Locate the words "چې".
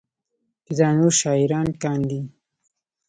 0.65-0.71